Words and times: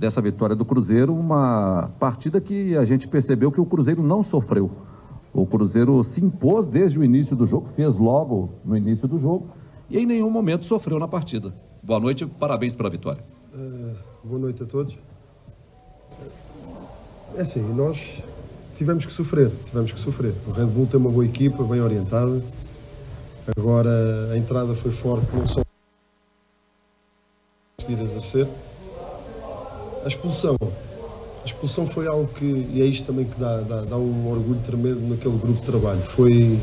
dessa 0.00 0.22
vitória 0.22 0.56
do 0.56 0.64
Cruzeiro, 0.64 1.14
uma 1.14 1.90
partida 2.00 2.40
que 2.40 2.74
a 2.74 2.86
gente 2.86 3.06
percebeu 3.06 3.52
que 3.52 3.60
o 3.60 3.66
Cruzeiro 3.66 4.02
não 4.02 4.22
sofreu. 4.22 4.70
O 5.30 5.46
Cruzeiro 5.46 6.02
se 6.02 6.24
impôs 6.24 6.66
desde 6.66 6.98
o 6.98 7.04
início 7.04 7.36
do 7.36 7.46
jogo, 7.46 7.68
fez 7.76 7.98
logo 7.98 8.48
no 8.64 8.74
início 8.74 9.06
do 9.06 9.18
jogo 9.18 9.50
e 9.90 9.98
em 9.98 10.06
nenhum 10.06 10.30
momento 10.30 10.64
sofreu 10.64 10.98
na 10.98 11.06
partida. 11.06 11.54
Boa 11.82 12.00
noite, 12.00 12.24
parabéns 12.24 12.74
pela 12.74 12.88
vitória. 12.88 13.22
Uh, 13.54 13.94
boa 14.24 14.40
noite 14.40 14.62
a 14.62 14.66
todos. 14.66 14.96
É 17.36 17.42
assim, 17.42 17.62
nós 17.74 18.22
tivemos 18.76 19.04
que 19.04 19.12
sofrer, 19.12 19.50
tivemos 19.66 19.92
que 19.92 20.00
sofrer. 20.00 20.34
O 20.48 20.50
Red 20.50 20.66
Bull 20.66 20.86
tem 20.86 20.98
uma 20.98 21.10
boa 21.10 21.26
equipa, 21.26 21.62
bem 21.62 21.80
orientada. 21.80 22.42
Agora 23.54 24.30
a 24.32 24.38
entrada 24.38 24.74
foi 24.74 24.92
forte, 24.92 25.26
não 25.36 25.46
só 25.46 25.62
conseguir 27.78 28.02
exercer. 28.02 28.48
A 30.04 30.08
expulsão. 30.08 30.56
A 30.62 31.46
expulsão 31.46 31.86
foi 31.86 32.06
algo 32.06 32.28
que, 32.34 32.44
e 32.44 32.80
é 32.82 32.84
isto 32.84 33.06
também 33.06 33.24
que 33.24 33.38
dá, 33.38 33.60
dá, 33.60 33.82
dá 33.82 33.96
um 33.96 34.30
orgulho 34.30 34.60
tremendo 34.64 35.00
naquele 35.08 35.36
grupo 35.36 35.60
de 35.60 35.66
trabalho. 35.66 36.00
Foi, 36.00 36.58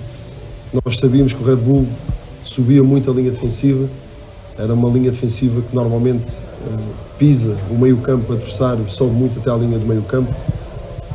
nós 0.73 0.98
sabíamos 0.98 1.34
que 1.34 1.42
o 1.42 1.45
Red 1.45 1.58
Bull 1.58 1.88
subia 2.44 2.84
muito 2.84 3.09
a 3.09 3.14
linha 3.14 3.31
defensiva, 3.31 3.88
era 4.58 4.73
uma 4.73 4.90
linha 4.90 5.12
defensiva 5.12 5.62
que 5.62 5.76
normalmente 5.76 6.34
uh, 6.34 6.94
pisa 7.18 7.55
o 7.70 7.76
meio 7.76 7.98
campo 7.98 8.34
adversário, 8.34 8.90
sobe 8.90 9.12
muito 9.12 9.40
até 9.40 9.52
à 9.52 9.56
linha 9.56 9.78
do 9.78 9.86
meio 9.86 10.02
campo 10.04 10.34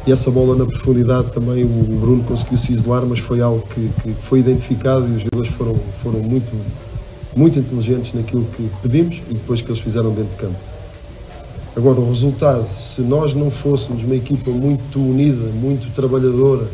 e 0.06 0.10
essa 0.10 0.30
bola 0.30 0.56
na 0.56 0.66
profundidade 0.66 1.30
também 1.30 1.64
o 1.64 1.69
Bruno 1.69 2.25
conseguiu 2.25 2.58
se 2.58 2.72
isolar, 2.72 3.04
mas 3.06 3.20
foi 3.20 3.41
algo 3.41 3.62
que, 3.69 3.88
que 4.02 4.12
foi 4.14 4.41
identificado 4.41 5.06
e 5.08 5.12
os 5.12 5.22
jogadores 5.22 5.48
foram, 5.52 5.77
foram 6.02 6.19
muito, 6.19 6.50
muito 7.36 7.58
inteligentes 7.58 8.12
naquilo 8.14 8.44
que 8.56 8.69
pedimos 8.82 9.22
e 9.30 9.34
depois 9.34 9.60
que 9.60 9.69
eles 9.69 9.80
fizeram 9.80 10.10
dentro 10.10 10.30
de 10.32 10.36
campo. 10.36 10.72
Agora, 11.75 12.01
o 12.01 12.09
resultado, 12.09 12.69
se 12.69 13.01
nós 13.01 13.34
não 13.34 13.51
fôssemos 13.51 14.05
uma 14.05 14.15
equipa 14.15 14.51
muito 14.51 14.98
unida, 15.01 15.48
muito 15.55 15.91
trabalhadora 15.95 16.69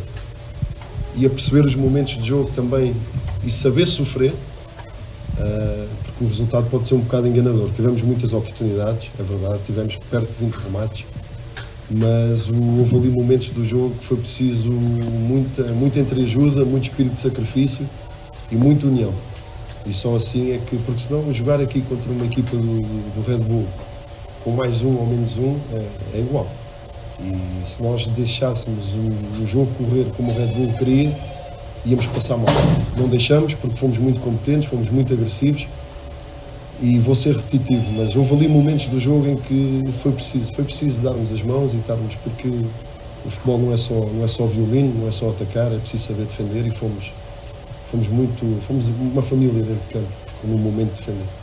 e 1.15 1.25
a 1.25 1.31
perceber 1.31 1.65
os 1.65 1.77
momentos 1.77 2.19
de 2.19 2.27
jogo 2.27 2.51
também 2.53 2.93
e 3.45 3.51
saber 3.51 3.87
sofrer, 3.87 4.33
uh, 4.33 5.89
porque 6.03 6.25
o 6.25 6.27
resultado 6.27 6.69
pode 6.69 6.89
ser 6.89 6.95
um 6.95 7.01
bocado 7.01 7.29
enganador. 7.29 7.71
Tivemos 7.71 8.03
muitas 8.03 8.33
oportunidades, 8.33 9.09
é 9.21 9.23
verdade, 9.23 9.61
tivemos 9.65 9.97
perto 10.11 10.33
de 10.33 10.45
20 10.45 10.55
remates, 10.65 11.07
mas 11.89 12.49
houve 12.49 12.97
ali 12.97 13.09
momentos 13.09 13.51
do 13.51 13.65
jogo 13.65 13.95
que 14.01 14.05
foi 14.05 14.17
preciso 14.17 14.69
muita, 14.69 15.63
muita 15.75 16.01
entreajuda, 16.01 16.65
muito 16.65 16.91
espírito 16.91 17.15
de 17.15 17.21
sacrifício 17.21 17.89
e 18.51 18.57
muita 18.57 18.89
união. 18.89 19.15
E 19.87 19.93
só 19.93 20.17
assim 20.17 20.51
é 20.51 20.59
que, 20.59 20.77
porque 20.79 21.01
senão 21.01 21.33
jogar 21.33 21.61
aqui 21.61 21.83
contra 21.83 22.11
uma 22.11 22.27
equipa 22.27 22.57
do, 22.57 22.81
do 22.81 23.25
Red 23.25 23.39
Bull 23.39 23.65
com 24.49 24.53
mais 24.53 24.83
um 24.83 24.97
ou 24.97 25.07
menos 25.07 25.37
um 25.37 25.57
é, 25.75 26.17
é 26.17 26.21
igual. 26.21 26.47
E 27.21 27.65
se 27.65 27.83
nós 27.83 28.07
deixássemos 28.07 28.95
o, 28.95 29.43
o, 29.43 29.47
jogo 29.47 29.69
correr 29.77 30.07
como 30.17 30.31
o 30.31 30.35
Red 30.35 30.55
Bull 30.55 30.73
queria, 30.79 31.15
íamos 31.85 32.07
passar 32.07 32.39
mal. 32.39 32.47
Não 32.97 33.09
deixamos 33.09 33.55
porque 33.55 33.77
fomos 33.77 33.99
muito 33.99 34.21
competentes, 34.21 34.69
fomos 34.69 34.89
muito 34.89 35.13
agressivos 35.13 35.69
e 36.81 36.99
vou 36.99 37.15
ser 37.15 37.37
repetitivo, 37.37 37.93
mas 37.93 38.15
houve 38.15 38.35
ali 38.35 38.49
momentos 38.49 38.87
do 38.87 39.01
jogo 39.01 39.29
em 39.29 39.37
que 39.37 39.85
foi 40.01 40.13
preciso, 40.13 40.53
foi 40.53 40.65
preciso 40.65 41.03
darmos 41.03 41.33
as 41.33 41.43
mãos 41.43 41.75
e 41.75 41.79
estarmos, 41.79 42.15
porque 42.23 42.49
o 42.49 43.31
futebol 43.31 43.59
não 43.59 43.75
é 43.75 43.77
só, 43.77 43.95
não 43.95 44.25
é 44.25 44.29
só 44.29 44.47
violino, 44.47 44.95
não 45.01 45.09
é 45.09 45.11
só 45.11 45.31
atacar, 45.31 45.73
é 45.73 45.77
preciso 45.77 46.07
saber 46.07 46.23
defender 46.23 46.65
e 46.69 46.71
fomos, 46.71 47.13
fomos 47.91 48.09
muito, 48.09 48.63
fomos 48.63 48.87
uma 48.89 49.23
família 49.23 49.61
dentro 49.61 49.75
de 49.89 49.93
campo, 49.93 50.13
no 50.45 50.57
momento 50.57 50.93
de 50.93 51.01
defender. 51.01 51.38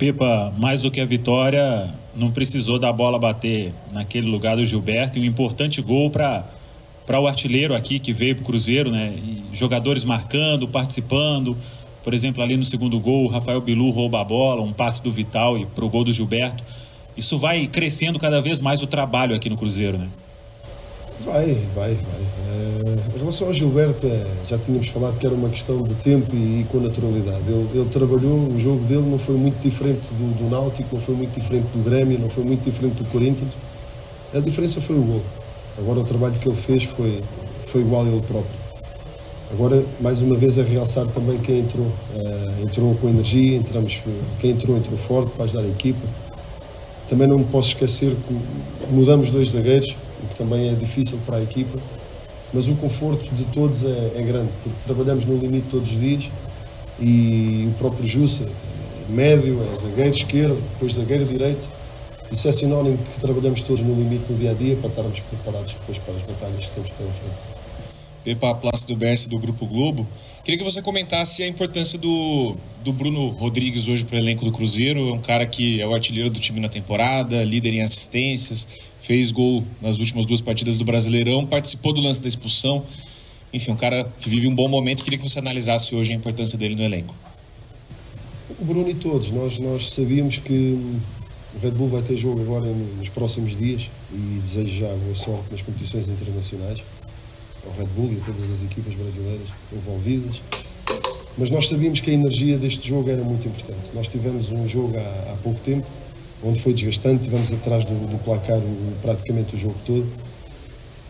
Pepa, 0.00 0.50
mais 0.56 0.80
do 0.80 0.90
que 0.90 0.98
a 0.98 1.04
vitória, 1.04 1.86
não 2.16 2.30
precisou 2.30 2.78
da 2.78 2.90
bola 2.90 3.18
bater 3.18 3.70
naquele 3.92 4.30
lugar 4.30 4.56
do 4.56 4.64
Gilberto 4.64 5.18
e 5.18 5.20
um 5.20 5.24
importante 5.26 5.82
gol 5.82 6.08
para 6.08 6.42
para 7.06 7.18
o 7.18 7.26
artilheiro 7.26 7.74
aqui 7.74 7.98
que 7.98 8.12
veio 8.12 8.36
para 8.36 8.42
o 8.42 8.46
Cruzeiro, 8.46 8.90
né? 8.90 9.12
E 9.16 9.42
jogadores 9.52 10.04
marcando, 10.04 10.66
participando, 10.68 11.56
por 12.02 12.14
exemplo, 12.14 12.42
ali 12.42 12.56
no 12.56 12.64
segundo 12.64 12.98
gol, 12.98 13.24
o 13.24 13.28
Rafael 13.28 13.60
Bilu 13.60 13.90
rouba 13.90 14.20
a 14.20 14.24
bola, 14.24 14.62
um 14.62 14.72
passe 14.72 15.02
do 15.02 15.12
Vital 15.12 15.58
e 15.58 15.66
pro 15.66 15.88
gol 15.88 16.04
do 16.04 16.12
Gilberto. 16.12 16.64
Isso 17.14 17.36
vai 17.36 17.66
crescendo 17.66 18.18
cada 18.18 18.40
vez 18.40 18.58
mais 18.58 18.80
o 18.80 18.86
trabalho 18.86 19.34
aqui 19.34 19.50
no 19.50 19.56
Cruzeiro, 19.56 19.98
né? 19.98 20.08
Vai, 21.26 21.46
vai, 21.74 21.94
vai. 21.94 22.22
É, 22.48 22.89
em 23.20 23.22
relação 23.22 23.48
ao 23.48 23.52
Gilberto, 23.52 24.06
é, 24.06 24.26
já 24.46 24.56
tínhamos 24.56 24.88
falado 24.88 25.18
que 25.18 25.26
era 25.26 25.34
uma 25.34 25.50
questão 25.50 25.82
de 25.82 25.94
tempo 25.96 26.34
e, 26.34 26.62
e 26.62 26.66
com 26.72 26.80
naturalidade. 26.80 27.42
Ele, 27.46 27.68
ele, 27.74 27.88
trabalhou, 27.90 28.48
o 28.48 28.58
jogo 28.58 28.82
dele 28.86 29.02
não 29.02 29.18
foi 29.18 29.36
muito 29.36 29.60
diferente 29.60 30.00
do, 30.12 30.38
do 30.38 30.48
Náutico, 30.48 30.88
não 30.94 31.02
foi 31.02 31.14
muito 31.14 31.38
diferente 31.38 31.66
do 31.66 31.84
Grêmio, 31.84 32.18
não 32.18 32.30
foi 32.30 32.44
muito 32.44 32.64
diferente 32.64 32.94
do 32.94 33.04
Corinthians. 33.10 33.50
A 34.32 34.40
diferença 34.40 34.80
foi 34.80 34.96
o 34.96 35.02
gol. 35.02 35.20
Agora 35.76 36.00
o 36.00 36.04
trabalho 36.04 36.32
que 36.40 36.48
ele 36.48 36.56
fez 36.56 36.84
foi, 36.84 37.20
foi 37.66 37.82
igual 37.82 38.04
a 38.04 38.08
ele 38.08 38.22
próprio. 38.22 38.58
Agora, 39.52 39.84
mais 40.00 40.22
uma 40.22 40.36
vez, 40.36 40.58
a 40.58 40.62
realçar 40.62 41.06
também 41.08 41.36
quem 41.40 41.58
entrou. 41.58 41.86
Uh, 41.86 42.62
entrou 42.62 42.94
com 42.94 43.08
energia, 43.10 43.58
entramos, 43.58 44.00
quem 44.38 44.52
entrou, 44.52 44.78
entrou 44.78 44.96
forte 44.96 45.30
para 45.32 45.44
ajudar 45.44 45.60
a 45.60 45.68
equipa. 45.68 46.06
Também 47.06 47.28
não 47.28 47.38
me 47.38 47.44
posso 47.44 47.68
esquecer 47.68 48.14
que 48.26 48.90
mudamos 48.90 49.30
dois 49.30 49.50
zagueiros, 49.50 49.94
o 50.22 50.28
que 50.28 50.36
também 50.36 50.70
é 50.70 50.72
difícil 50.72 51.18
para 51.26 51.36
a 51.36 51.42
equipa, 51.42 51.78
mas 52.52 52.68
o 52.68 52.74
conforto 52.74 53.32
de 53.34 53.44
todos 53.44 53.84
é, 53.84 54.12
é 54.16 54.22
grande, 54.22 54.50
porque 54.62 54.78
trabalhamos 54.84 55.24
no 55.24 55.36
limite 55.36 55.66
todos 55.70 55.90
os 55.90 56.00
dias 56.00 56.30
e 57.00 57.68
o 57.70 57.78
próprio 57.78 58.06
Jussa, 58.06 58.46
médio, 59.08 59.60
é 59.72 59.76
zagueiro 59.76 60.10
esquerdo, 60.10 60.62
depois 60.72 60.94
zagueiro 60.94 61.24
direito. 61.24 61.68
Isso 62.30 62.46
é 62.46 62.52
sinónimo 62.52 62.96
que 62.96 63.20
trabalhamos 63.20 63.62
todos 63.62 63.82
no 63.82 63.94
limite 63.94 64.24
no 64.30 64.38
dia 64.38 64.52
a 64.52 64.54
dia 64.54 64.76
para 64.76 64.88
estarmos 64.88 65.20
preparados 65.20 65.72
depois 65.72 65.98
para 65.98 66.14
as 66.14 66.22
batalhas 66.22 66.66
que 66.66 66.70
temos 66.72 66.90
pela 66.90 67.10
frente. 67.10 67.60
Pepa 68.22 68.54
Plácido 68.54 68.94
Berce 68.94 69.28
do 69.28 69.38
Grupo 69.38 69.66
Globo. 69.66 70.06
Queria 70.42 70.56
que 70.56 70.64
você 70.64 70.80
comentasse 70.80 71.42
a 71.42 71.46
importância 71.46 71.98
do, 71.98 72.56
do 72.82 72.92
Bruno 72.94 73.28
Rodrigues 73.28 73.88
hoje 73.88 74.06
para 74.06 74.16
o 74.16 74.18
elenco 74.18 74.42
do 74.42 74.50
Cruzeiro. 74.50 75.10
É 75.10 75.12
um 75.12 75.20
cara 75.20 75.44
que 75.44 75.80
é 75.80 75.86
o 75.86 75.94
artilheiro 75.94 76.30
do 76.30 76.40
time 76.40 76.60
na 76.60 76.68
temporada, 76.68 77.44
líder 77.44 77.74
em 77.74 77.82
assistências, 77.82 78.66
fez 79.02 79.30
gol 79.30 79.62
nas 79.82 79.98
últimas 79.98 80.24
duas 80.24 80.40
partidas 80.40 80.78
do 80.78 80.84
Brasileirão, 80.84 81.44
participou 81.44 81.92
do 81.92 82.00
lance 82.00 82.22
da 82.22 82.28
expulsão. 82.28 82.82
Enfim, 83.52 83.72
um 83.72 83.76
cara 83.76 84.10
que 84.18 84.30
vive 84.30 84.48
um 84.48 84.54
bom 84.54 84.66
momento. 84.66 85.04
Queria 85.04 85.18
que 85.18 85.28
você 85.28 85.38
analisasse 85.38 85.94
hoje 85.94 86.12
a 86.12 86.16
importância 86.16 86.56
dele 86.56 86.74
no 86.74 86.82
elenco. 86.82 87.14
O 88.58 88.64
Bruno 88.64 88.88
e 88.88 88.94
todos. 88.94 89.30
Nós, 89.30 89.58
nós 89.58 89.90
sabíamos 89.90 90.38
que 90.38 90.52
o 91.54 91.58
Red 91.62 91.72
Bull 91.72 91.88
vai 91.88 92.02
ter 92.02 92.16
jogo 92.16 92.40
agora 92.40 92.66
nos 92.66 93.10
próximos 93.10 93.58
dias 93.58 93.90
e 94.10 94.40
desejo 94.40 94.80
já 94.80 94.88
boa 94.88 95.14
sorte 95.14 95.50
nas 95.50 95.60
competições 95.60 96.08
internacionais 96.08 96.80
ao 97.66 97.72
Red 97.78 97.88
Bull 97.94 98.12
e 98.12 98.16
a 98.16 98.24
todas 98.24 98.50
as 98.50 98.62
equipas 98.62 98.94
brasileiras 98.94 99.48
envolvidas. 99.72 100.42
Mas 101.38 101.50
nós 101.50 101.68
sabíamos 101.68 102.00
que 102.00 102.10
a 102.10 102.14
energia 102.14 102.58
deste 102.58 102.88
jogo 102.88 103.08
era 103.10 103.22
muito 103.22 103.46
importante. 103.46 103.90
Nós 103.94 104.08
tivemos 104.08 104.50
um 104.50 104.66
jogo 104.66 104.96
há, 104.96 105.32
há 105.32 105.36
pouco 105.42 105.58
tempo, 105.60 105.86
onde 106.42 106.60
foi 106.60 106.72
desgastante, 106.72 107.24
tivemos 107.24 107.52
atrás 107.52 107.84
do, 107.84 107.94
do 107.94 108.18
placar 108.24 108.58
o, 108.58 108.92
praticamente 109.00 109.54
o 109.54 109.58
jogo 109.58 109.76
todo. 109.86 110.06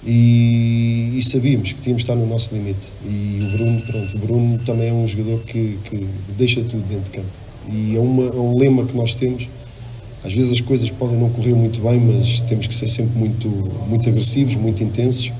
E, 0.05 1.15
e, 1.19 1.22
sabíamos 1.22 1.75
que 1.75 1.81
tínhamos 1.81 2.03
de 2.03 2.11
estar 2.11 2.15
no 2.15 2.27
nosso 2.27 2.55
limite. 2.55 2.88
E 3.05 3.41
o 3.43 3.56
Bruno, 3.56 3.82
pronto, 3.82 4.17
o 4.17 4.19
Bruno 4.19 4.59
também 4.65 4.88
é 4.88 4.93
um 4.93 5.06
jogador 5.06 5.41
que, 5.41 5.78
que 5.84 6.09
deixa 6.38 6.62
tudo 6.62 6.87
dentro 6.88 7.05
de 7.05 7.11
campo. 7.11 7.28
E 7.71 7.97
é, 7.97 8.00
uma, 8.00 8.25
é 8.28 8.37
um 8.37 8.59
lema 8.59 8.87
que 8.87 8.97
nós 8.97 9.15
temos. 9.15 9.49
Às 10.25 10.32
vezes 10.32 10.53
as 10.53 10.61
coisas 10.61 10.91
podem 10.91 11.17
não 11.17 11.31
correr 11.31 11.55
muito 11.55 11.81
bem, 11.81 11.99
mas 11.99 12.41
temos 12.43 12.67
que 12.67 12.75
ser 12.75 12.88
sempre 12.88 13.19
muito, 13.19 13.49
muito 13.88 14.08
agressivos, 14.08 14.56
muito 14.56 14.82
intensos 14.82 15.32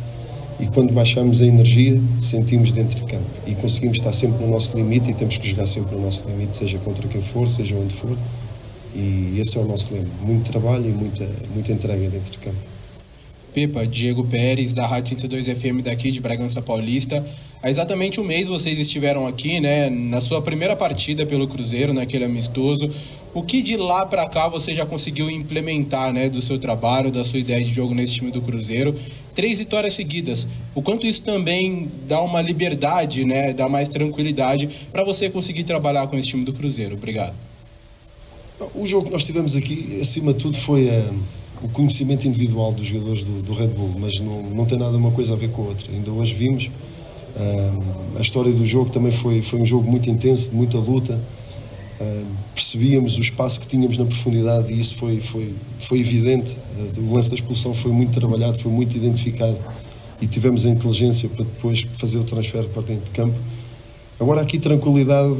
e 0.61 0.67
quando 0.67 0.93
baixamos 0.93 1.41
a 1.41 1.47
energia 1.47 2.01
sentimos 2.19 2.71
dentro 2.73 2.95
de 2.95 3.11
campo 3.11 3.25
e 3.47 3.55
conseguimos 3.55 3.99
estar 3.99 4.13
sempre 4.13 4.45
no 4.45 4.51
nosso 4.51 4.77
limite 4.77 5.11
e 5.11 5.15
temos 5.15 5.39
que 5.39 5.49
jogar 5.49 5.67
sempre 5.67 5.97
no 5.97 6.03
nosso 6.03 6.29
limite, 6.29 6.57
seja 6.57 6.79
contra 6.79 7.07
quem 7.09 7.23
for, 7.23 7.49
seja 7.49 7.75
onde 7.77 7.95
for 7.95 8.17
e 8.95 9.39
esse 9.39 9.57
é 9.57 9.61
o 9.61 9.65
nosso 9.65 9.95
lema, 9.95 10.09
muito 10.23 10.51
trabalho 10.51 10.87
e 10.87 10.93
muita, 10.93 11.29
muita 11.55 11.73
entrega 11.73 12.09
dentro 12.09 12.31
de 12.31 12.39
campo. 12.39 12.59
Pepa, 13.53 13.87
Diego 13.87 14.25
Pérez, 14.25 14.73
da 14.73 14.87
Rádio 14.87 15.19
102 15.21 15.47
FM 15.47 15.83
daqui 15.83 16.13
de 16.13 16.21
Bragança 16.21 16.63
Paulista. 16.63 17.25
Há 17.63 17.69
exatamente 17.69 18.21
um 18.21 18.25
mês 18.25 18.47
vocês 18.47 18.79
estiveram 18.79 19.27
aqui, 19.27 19.61
né, 19.61 19.91
na 19.91 20.21
sua 20.21 20.41
primeira 20.41 20.77
partida 20.77 21.27
pelo 21.27 21.49
Cruzeiro, 21.49 21.93
naquele 21.93 22.25
amistoso. 22.25 22.91
O 23.35 23.43
que 23.43 23.61
de 23.61 23.77
lá 23.77 24.07
para 24.07 24.29
cá 24.29 24.49
você 24.49 24.73
já 24.73 24.87
conseguiu 24.87 25.31
implementar, 25.31 26.13
né, 26.13 26.29
do 26.29 26.41
seu 26.41 26.59
trabalho, 26.59 27.11
da 27.11 27.25
sua 27.25 27.39
ideia 27.39 27.63
de 27.65 27.73
jogo 27.73 27.93
nesse 27.93 28.15
time 28.15 28.31
do 28.31 28.41
Cruzeiro? 28.41 28.97
Três 29.35 29.59
vitórias 29.59 29.95
seguidas. 29.95 30.47
O 30.75 30.83
quanto 30.83 31.07
isso 31.07 31.23
também 31.23 31.89
dá 32.09 32.21
uma 32.21 32.41
liberdade, 32.41 33.25
né, 33.25 33.53
dá 33.53 33.69
mais 33.69 33.89
tranquilidade 33.89 34.69
para 34.91 35.05
você 35.05 35.31
conseguir 35.31 35.65
trabalhar 35.65 36.07
com 36.07 36.17
esse 36.17 36.29
time 36.29 36.45
do 36.45 36.53
Cruzeiro? 36.53 36.95
Obrigado. 36.95 37.35
O 38.75 38.87
jogo 38.87 39.07
que 39.07 39.13
nós 39.13 39.25
tivemos 39.25 39.57
aqui, 39.57 39.99
acima 40.01 40.33
de 40.33 40.41
tudo, 40.41 40.57
foi. 40.57 40.89
Uh 40.89 41.41
o 41.63 41.69
conhecimento 41.69 42.27
individual 42.27 42.73
dos 42.73 42.87
jogadores 42.87 43.23
do, 43.23 43.43
do 43.43 43.53
Red 43.53 43.69
Bull, 43.69 43.95
mas 43.99 44.19
não, 44.21 44.43
não 44.43 44.65
tem 44.65 44.79
nada 44.79 44.97
uma 44.97 45.11
coisa 45.11 45.35
a 45.35 45.37
ver 45.37 45.51
com 45.51 45.63
a 45.63 45.67
outra. 45.67 45.93
Ainda 45.93 46.11
hoje 46.11 46.35
vimos 46.35 46.71
uh, 47.37 47.83
a 48.19 48.21
história 48.21 48.51
do 48.51 48.65
jogo 48.65 48.91
também 48.91 49.13
foi, 49.13 49.43
foi 49.43 49.61
um 49.61 49.67
jogo 49.67 49.89
muito 49.91 50.09
intenso, 50.09 50.51
de 50.51 50.57
muita 50.57 50.79
luta. 50.79 51.21
Uh, 52.01 52.25
percebíamos 52.55 53.19
o 53.19 53.21
espaço 53.21 53.61
que 53.61 53.67
tínhamos 53.67 53.99
na 53.99 54.07
profundidade 54.07 54.73
e 54.73 54.81
isso 54.81 54.95
foi, 54.95 55.21
foi, 55.21 55.53
foi 55.79 56.01
evidente. 56.01 56.57
Uh, 56.97 57.11
o 57.11 57.15
lance 57.15 57.29
da 57.29 57.35
expulsão 57.35 57.75
foi 57.75 57.93
muito 57.93 58.19
trabalhado, 58.19 58.59
foi 58.59 58.73
muito 58.73 58.97
identificado 58.97 59.59
e 60.21 60.27
tivemos 60.27 60.65
a 60.65 60.71
inteligência 60.71 61.29
para 61.29 61.45
depois 61.45 61.87
fazer 61.99 62.19
o 62.19 62.25
transfer 62.25 62.65
para 62.65 62.83
dentro 62.83 63.05
de 63.05 63.11
campo. 63.11 63.35
Agora, 64.19 64.41
aqui, 64.41 64.59
tranquilidade, 64.59 65.37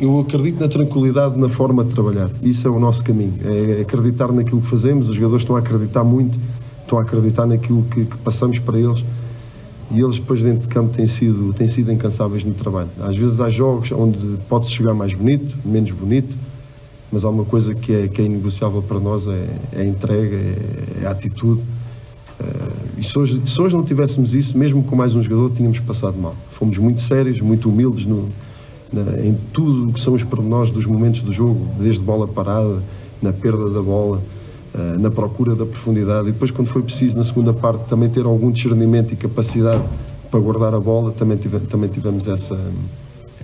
eu 0.00 0.20
acredito 0.20 0.60
na 0.60 0.68
tranquilidade 0.68 1.38
na 1.38 1.48
forma 1.48 1.84
de 1.84 1.92
trabalhar. 1.92 2.30
Isso 2.42 2.66
é 2.66 2.70
o 2.70 2.78
nosso 2.78 3.02
caminho. 3.02 3.34
É 3.44 3.82
acreditar 3.82 4.32
naquilo 4.32 4.60
que 4.60 4.68
fazemos. 4.68 5.08
Os 5.08 5.14
jogadores 5.14 5.42
estão 5.42 5.56
a 5.56 5.60
acreditar 5.60 6.04
muito, 6.04 6.38
estão 6.82 6.98
a 6.98 7.02
acreditar 7.02 7.46
naquilo 7.46 7.82
que, 7.84 8.04
que 8.04 8.16
passamos 8.18 8.58
para 8.58 8.78
eles 8.78 9.02
e 9.90 10.00
eles 10.00 10.16
depois 10.16 10.42
dentro 10.42 10.66
de 10.66 10.68
campo 10.68 10.94
têm 10.94 11.06
sido, 11.06 11.52
têm 11.52 11.68
sido 11.68 11.92
incansáveis 11.92 12.44
no 12.44 12.54
trabalho. 12.54 12.88
Às 13.00 13.16
vezes 13.16 13.40
há 13.40 13.48
jogos 13.48 13.92
onde 13.92 14.18
pode-se 14.48 14.72
jogar 14.72 14.94
mais 14.94 15.14
bonito, 15.14 15.56
menos 15.64 15.90
bonito, 15.90 16.34
mas 17.12 17.24
há 17.24 17.30
uma 17.30 17.44
coisa 17.44 17.74
que 17.74 17.92
é, 17.92 18.08
que 18.08 18.20
é 18.20 18.24
inegociável 18.24 18.82
para 18.82 18.98
nós, 18.98 19.28
é, 19.28 19.46
é 19.72 19.80
a 19.82 19.84
entrega, 19.84 20.36
é, 20.36 21.02
é 21.02 21.06
a 21.06 21.10
atitude. 21.10 21.60
Uh, 22.40 22.98
e 22.98 23.04
se 23.04 23.16
hoje, 23.16 23.42
se 23.46 23.62
hoje 23.62 23.76
não 23.76 23.84
tivéssemos 23.84 24.34
isso, 24.34 24.58
mesmo 24.58 24.82
com 24.82 24.96
mais 24.96 25.14
um 25.14 25.22
jogador, 25.22 25.52
tínhamos 25.54 25.78
passado 25.78 26.18
mal. 26.18 26.34
Fomos 26.52 26.76
muito 26.78 27.00
sérios, 27.00 27.38
muito 27.40 27.68
humildes 27.68 28.04
no, 28.04 28.28
na, 28.92 29.24
em 29.24 29.36
tudo 29.52 29.90
o 29.90 29.92
que 29.92 30.00
são 30.00 30.14
os 30.14 30.24
pormenores 30.24 30.72
dos 30.72 30.84
momentos 30.86 31.20
do 31.20 31.32
jogo, 31.32 31.64
desde 31.78 32.00
bola 32.00 32.26
parada, 32.26 32.82
na 33.22 33.32
perda 33.32 33.70
da 33.70 33.80
bola, 33.80 34.20
eh, 34.74 34.98
na 34.98 35.08
procura 35.08 35.54
da 35.54 35.64
profundidade. 35.64 36.28
E 36.28 36.32
depois, 36.32 36.50
quando 36.50 36.66
foi 36.66 36.82
preciso, 36.82 37.16
na 37.16 37.22
segunda 37.22 37.52
parte, 37.52 37.84
também 37.84 38.08
ter 38.08 38.26
algum 38.26 38.50
discernimento 38.50 39.12
e 39.12 39.16
capacidade 39.16 39.84
para 40.28 40.40
guardar 40.40 40.74
a 40.74 40.80
bola, 40.80 41.12
também, 41.12 41.38
também 41.38 41.88
tivemos 41.88 42.26
essa, 42.26 42.58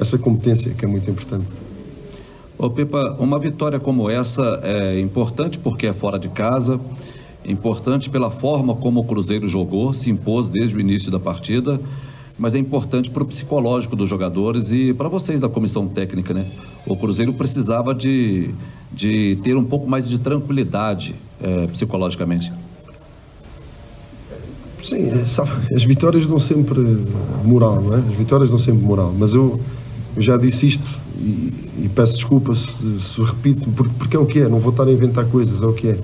essa 0.00 0.18
competência, 0.18 0.72
que 0.72 0.84
é 0.84 0.88
muito 0.88 1.08
importante. 1.08 1.46
Ô 2.58 2.68
Pepa, 2.68 3.16
uma 3.20 3.38
vitória 3.38 3.78
como 3.78 4.10
essa 4.10 4.60
é 4.64 4.98
importante 4.98 5.56
porque 5.56 5.86
é 5.86 5.92
fora 5.92 6.18
de 6.18 6.28
casa, 6.28 6.80
importante 7.46 8.10
pela 8.10 8.30
forma 8.30 8.74
como 8.74 9.00
o 9.00 9.04
Cruzeiro 9.04 9.46
jogou, 9.46 9.94
se 9.94 10.10
impôs 10.10 10.48
desde 10.48 10.76
o 10.76 10.80
início 10.80 11.12
da 11.12 11.20
partida, 11.20 11.80
mas 12.36 12.56
é 12.56 12.58
importante 12.58 13.08
para 13.08 13.22
o 13.22 13.26
psicológico 13.26 13.94
dos 13.94 14.08
jogadores 14.08 14.72
e 14.72 14.92
para 14.92 15.08
vocês 15.08 15.40
da 15.40 15.48
comissão 15.48 15.86
técnica, 15.86 16.34
né? 16.34 16.46
O 16.86 16.96
Cruzeiro 16.96 17.32
precisava 17.32 17.94
de 17.94 18.50
de 18.92 19.36
ter 19.42 19.56
um 19.56 19.64
pouco 19.64 19.88
mais 19.88 20.08
de 20.08 20.18
tranquilidade 20.18 21.14
é, 21.40 21.66
psicologicamente? 21.68 22.52
Sim, 24.82 25.10
é, 25.10 25.24
sabe, 25.26 25.50
as 25.74 25.84
vitórias 25.84 26.26
dão 26.26 26.38
sempre 26.38 26.80
moral, 27.44 27.80
não 27.80 27.94
é? 27.94 27.98
As 27.98 28.16
vitórias 28.16 28.50
dão 28.50 28.58
sempre 28.58 28.82
moral, 28.82 29.14
mas 29.16 29.34
eu, 29.34 29.60
eu 30.16 30.22
já 30.22 30.36
disse 30.36 30.66
isto 30.66 30.88
e, 31.18 31.52
e 31.84 31.90
peço 31.94 32.14
desculpa 32.14 32.54
se, 32.54 33.00
se, 33.00 33.20
repito, 33.20 33.68
porque, 33.70 33.92
porque 33.98 34.16
é 34.16 34.18
o 34.18 34.26
que 34.26 34.40
é, 34.40 34.48
não 34.48 34.58
vou 34.58 34.70
estar 34.70 34.84
a 34.84 34.90
inventar 34.90 35.26
coisas, 35.26 35.62
é 35.62 35.66
o 35.66 35.72
que 35.72 35.88
é. 35.88 35.98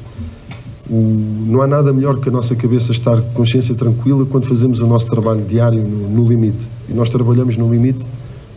O, 0.89 1.17
não 1.49 1.63
há 1.63 1.67
nada 1.67 1.93
melhor 1.93 2.21
que 2.21 2.29
a 2.29 2.33
nossa 2.33 2.55
cabeça 2.55 2.93
estar 2.93 3.21
de 3.21 3.31
consciência 3.33 3.75
tranquila 3.75 4.25
quando 4.27 4.47
fazemos 4.47 4.79
o 4.79 4.87
nosso 4.87 5.11
trabalho 5.11 5.43
diário 5.45 5.83
no, 5.83 6.09
no 6.11 6.29
limite. 6.29 6.65
E 6.89 6.93
nós 6.93 7.11
trabalhamos 7.11 7.57
no 7.57 7.69
limite 7.69 8.07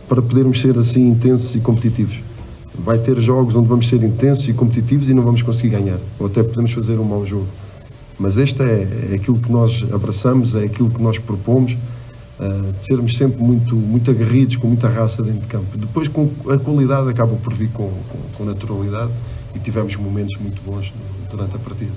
para 0.08 0.22
podermos 0.22 0.60
ser 0.60 0.78
assim 0.78 1.08
intensos 1.08 1.54
e 1.54 1.60
competitivos 1.60 2.29
vai 2.84 2.98
ter 2.98 3.20
jogos 3.20 3.54
onde 3.54 3.68
vamos 3.68 3.88
ser 3.88 4.02
intensos 4.02 4.48
e 4.48 4.52
competitivos 4.52 5.08
e 5.08 5.14
não 5.14 5.22
vamos 5.22 5.42
conseguir 5.42 5.70
ganhar, 5.70 5.98
ou 6.18 6.26
até 6.26 6.42
podemos 6.42 6.72
fazer 6.72 6.98
um 6.98 7.04
mau 7.04 7.26
jogo. 7.26 7.46
Mas 8.18 8.38
este 8.38 8.62
é, 8.62 9.08
é 9.12 9.14
aquilo 9.14 9.38
que 9.38 9.50
nós 9.50 9.84
abraçamos, 9.92 10.54
é 10.54 10.64
aquilo 10.64 10.90
que 10.90 11.02
nós 11.02 11.18
propomos, 11.18 11.72
uh, 11.72 12.72
de 12.78 12.84
sermos 12.84 13.16
sempre 13.16 13.42
muito, 13.42 13.74
muito 13.74 14.10
aguerridos, 14.10 14.56
com 14.56 14.66
muita 14.68 14.88
raça 14.88 15.22
dentro 15.22 15.40
de 15.40 15.46
campo. 15.46 15.76
Depois, 15.76 16.08
com 16.08 16.30
a 16.48 16.58
qualidade, 16.58 17.08
acaba 17.08 17.34
por 17.36 17.54
vir 17.54 17.70
com, 17.70 17.88
com, 17.88 18.18
com 18.36 18.44
naturalidade 18.44 19.10
e 19.54 19.58
tivemos 19.58 19.96
momentos 19.96 20.36
muito 20.38 20.60
bons 20.62 20.92
durante 21.30 21.56
a 21.56 21.58
partida. 21.58 21.92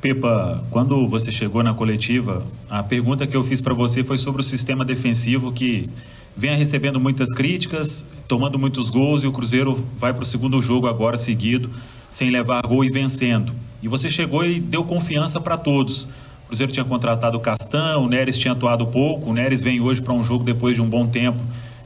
Pepa, 0.00 0.62
quando 0.70 1.08
você 1.08 1.30
chegou 1.30 1.62
na 1.62 1.72
coletiva, 1.72 2.42
a 2.68 2.82
pergunta 2.82 3.26
que 3.26 3.36
eu 3.36 3.42
fiz 3.42 3.60
para 3.60 3.72
você 3.72 4.04
foi 4.04 4.18
sobre 4.18 4.42
o 4.42 4.44
sistema 4.44 4.84
defensivo 4.84 5.50
que 5.50 5.88
vem 6.36 6.56
recebendo 6.56 7.00
muitas 7.00 7.32
críticas, 7.32 8.06
tomando 8.26 8.58
muitos 8.58 8.90
gols 8.90 9.22
e 9.22 9.26
o 9.26 9.32
Cruzeiro 9.32 9.84
vai 9.96 10.12
para 10.12 10.22
o 10.22 10.26
segundo 10.26 10.60
jogo 10.60 10.86
agora 10.86 11.16
seguido, 11.16 11.70
sem 12.10 12.30
levar 12.30 12.66
gol 12.66 12.84
e 12.84 12.90
vencendo. 12.90 13.52
E 13.82 13.88
você 13.88 14.08
chegou 14.10 14.44
e 14.44 14.60
deu 14.60 14.84
confiança 14.84 15.40
para 15.40 15.56
todos. 15.56 16.04
O 16.44 16.48
Cruzeiro 16.48 16.72
tinha 16.72 16.84
contratado 16.84 17.36
o 17.36 17.40
Castan, 17.40 17.98
o 17.98 18.08
Neres 18.08 18.38
tinha 18.38 18.52
atuado 18.52 18.86
pouco, 18.86 19.30
o 19.30 19.34
Neres 19.34 19.62
vem 19.62 19.80
hoje 19.80 20.02
para 20.02 20.12
um 20.12 20.22
jogo 20.22 20.44
depois 20.44 20.74
de 20.74 20.82
um 20.82 20.88
bom 20.88 21.06
tempo 21.06 21.38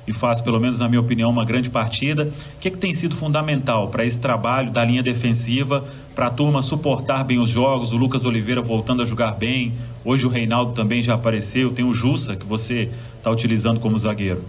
e 0.09 0.13
faz, 0.13 0.41
pelo 0.41 0.59
menos 0.59 0.79
na 0.79 0.89
minha 0.89 1.01
opinião, 1.01 1.29
uma 1.29 1.45
grande 1.45 1.69
partida. 1.69 2.25
O 2.57 2.59
que, 2.59 2.69
é 2.69 2.71
que 2.71 2.79
tem 2.79 2.95
sido 2.95 3.15
fundamental 3.15 3.89
para 3.89 4.05
esse 4.05 4.19
trabalho 4.19 4.71
da 4.71 4.83
linha 4.83 5.03
defensiva, 5.03 5.85
para 6.15 6.29
a 6.29 6.31
turma 6.31 6.63
suportar 6.63 7.25
bem 7.25 7.39
os 7.39 7.51
jogos? 7.51 7.93
O 7.93 7.97
Lucas 7.97 8.25
Oliveira 8.25 8.63
voltando 8.63 9.03
a 9.03 9.05
jogar 9.05 9.33
bem, 9.33 9.75
hoje 10.03 10.27
o 10.27 10.31
Reinaldo 10.31 10.73
também 10.73 11.03
já 11.03 11.15
apareceu, 11.15 11.71
tem 11.71 11.85
o 11.85 11.93
Jussa, 11.93 12.35
que 12.35 12.47
você 12.47 12.89
está 13.19 13.31
utilizando 13.31 13.79
como 13.81 13.99
zagueiro. 13.99 14.43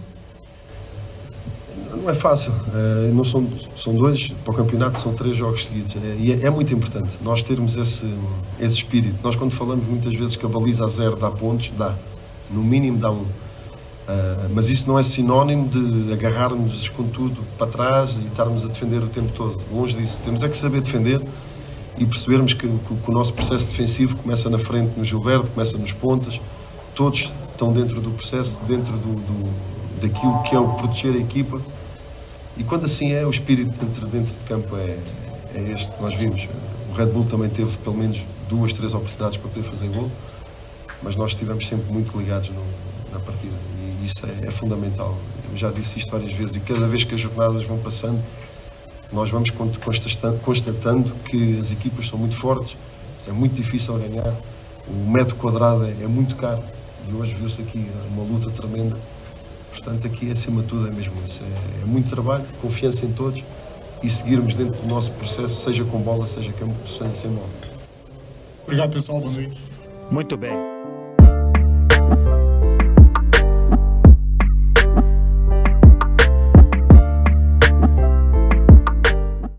Não 2.02 2.08
é 2.08 2.14
fácil, 2.14 2.52
é, 2.74 3.10
não 3.12 3.24
são, 3.24 3.46
são 3.76 3.94
dois, 3.94 4.32
para 4.42 4.54
o 4.54 4.56
campeonato 4.56 4.98
são 4.98 5.12
três 5.12 5.36
jogos 5.36 5.66
seguidos 5.66 5.96
é, 5.96 6.16
e 6.18 6.32
é, 6.32 6.46
é, 6.46 6.50
muito 6.50 6.72
importante 6.72 7.18
nós 7.22 7.42
termos 7.42 7.76
esse, 7.76 8.06
esse 8.58 8.76
espírito. 8.76 9.16
Nós, 9.22 9.36
quando 9.36 9.50
falamos 9.50 9.86
muitas 9.86 10.14
vezes 10.14 10.34
que 10.34 10.46
a 10.46 10.48
baliza 10.48 10.86
a 10.86 10.88
zero 10.88 11.16
dá 11.16 11.30
pontos, 11.30 11.70
dá, 11.76 11.94
no 12.50 12.62
mínimo 12.62 12.96
dá 12.96 13.10
um 13.10 13.26
Uh, 14.10 14.50
mas 14.52 14.68
isso 14.68 14.88
não 14.88 14.98
é 14.98 15.04
sinónimo 15.04 15.68
de 15.68 16.12
agarrarmos 16.12 16.88
com 16.88 17.04
tudo 17.04 17.46
para 17.56 17.68
trás 17.68 18.18
e 18.18 18.26
estarmos 18.26 18.64
a 18.64 18.68
defender 18.68 18.98
o 18.98 19.06
tempo 19.06 19.30
todo. 19.32 19.60
Longe 19.72 19.96
disso. 19.96 20.18
Temos 20.24 20.42
é 20.42 20.48
que 20.48 20.56
saber 20.56 20.80
defender 20.80 21.22
e 21.96 22.04
percebermos 22.04 22.52
que, 22.52 22.66
que, 22.66 22.94
que 22.96 23.10
o 23.10 23.12
nosso 23.12 23.32
processo 23.32 23.66
defensivo 23.66 24.16
começa 24.16 24.50
na 24.50 24.58
frente 24.58 24.98
no 24.98 25.04
Gilberto, 25.04 25.48
começa 25.52 25.78
nos 25.78 25.92
pontas. 25.92 26.40
Todos 26.92 27.32
estão 27.52 27.72
dentro 27.72 28.00
do 28.00 28.10
processo, 28.10 28.58
dentro 28.66 28.92
do, 28.94 29.14
do, 29.14 30.00
daquilo 30.00 30.42
que 30.42 30.56
é 30.56 30.58
o 30.58 30.68
proteger 30.70 31.14
a 31.14 31.18
equipa. 31.18 31.60
E 32.56 32.64
quando 32.64 32.86
assim 32.86 33.12
é, 33.12 33.24
o 33.24 33.30
espírito 33.30 33.70
dentro, 33.70 34.06
dentro 34.08 34.34
de 34.34 34.44
campo 34.44 34.76
é, 34.76 34.98
é 35.54 35.72
este 35.72 35.92
que 35.92 36.02
nós 36.02 36.14
vimos. 36.14 36.48
O 36.90 36.94
Red 36.94 37.06
Bull 37.06 37.26
também 37.26 37.48
teve 37.48 37.76
pelo 37.76 37.96
menos 37.96 38.24
duas, 38.48 38.72
três 38.72 38.92
oportunidades 38.92 39.36
para 39.36 39.48
poder 39.48 39.62
fazer 39.62 39.86
gol, 39.86 40.10
mas 41.00 41.14
nós 41.14 41.30
estivemos 41.30 41.64
sempre 41.68 41.92
muito 41.92 42.18
ligados 42.18 42.48
no, 42.48 42.64
na 43.12 43.20
partida 43.20 43.54
isso 44.04 44.26
é, 44.26 44.48
é 44.48 44.50
fundamental. 44.50 45.16
Eu 45.50 45.56
já 45.56 45.70
disse 45.70 45.98
isto 45.98 46.10
várias 46.10 46.32
vezes 46.32 46.56
e 46.56 46.60
cada 46.60 46.86
vez 46.86 47.04
que 47.04 47.14
as 47.14 47.20
jornadas 47.20 47.64
vão 47.64 47.78
passando, 47.78 48.20
nós 49.12 49.30
vamos 49.30 49.50
constatando 50.42 51.10
que 51.24 51.58
as 51.58 51.72
equipas 51.72 52.06
são 52.06 52.18
muito 52.18 52.36
fortes, 52.36 52.76
é 53.28 53.32
muito 53.32 53.54
difícil 53.54 53.98
ganhar, 53.98 54.34
o 54.88 55.10
metro 55.10 55.36
quadrado 55.36 55.84
é, 55.84 55.90
é 56.02 56.06
muito 56.06 56.36
caro 56.36 56.62
e 57.08 57.14
hoje 57.14 57.34
viu-se 57.34 57.62
aqui 57.62 57.88
uma 58.12 58.22
luta 58.22 58.50
tremenda. 58.50 58.96
Portanto, 59.70 60.06
aqui 60.06 60.30
acima 60.30 60.62
de 60.62 60.68
tudo 60.68 60.88
é 60.88 60.90
mesmo 60.90 61.14
isso. 61.26 61.42
É, 61.42 61.82
é, 61.82 61.84
muito 61.84 62.10
trabalho, 62.10 62.44
confiança 62.60 63.06
em 63.06 63.12
todos 63.12 63.42
e 64.02 64.10
seguirmos 64.10 64.54
dentro 64.54 64.80
do 64.80 64.88
nosso 64.88 65.12
processo, 65.12 65.62
seja 65.62 65.84
com 65.84 65.98
bola, 66.00 66.26
seja 66.26 66.52
sem 67.12 67.30
bola. 67.30 67.48
Obrigado, 68.64 68.92
pessoal. 68.92 69.20
Bom 69.20 69.30
dia. 69.30 69.50
Muito 70.10 70.36
bem. 70.36 70.69